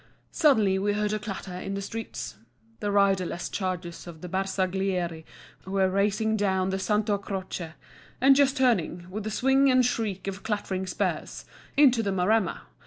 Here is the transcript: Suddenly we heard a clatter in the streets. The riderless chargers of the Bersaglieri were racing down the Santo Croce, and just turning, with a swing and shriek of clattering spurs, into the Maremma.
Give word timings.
Suddenly 0.31 0.79
we 0.79 0.93
heard 0.93 1.13
a 1.13 1.19
clatter 1.19 1.53
in 1.53 1.75
the 1.75 1.79
streets. 1.83 2.33
The 2.79 2.89
riderless 2.91 3.49
chargers 3.49 4.07
of 4.07 4.21
the 4.21 4.27
Bersaglieri 4.27 5.25
were 5.63 5.91
racing 5.91 6.37
down 6.37 6.71
the 6.71 6.79
Santo 6.79 7.19
Croce, 7.19 7.73
and 8.19 8.35
just 8.35 8.57
turning, 8.57 9.05
with 9.11 9.27
a 9.27 9.29
swing 9.29 9.69
and 9.69 9.85
shriek 9.85 10.25
of 10.25 10.41
clattering 10.41 10.87
spurs, 10.87 11.45
into 11.77 12.01
the 12.01 12.11
Maremma. 12.11 12.61